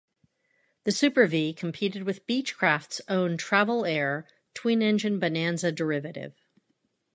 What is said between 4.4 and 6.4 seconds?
twin-engine Bonanza derivative.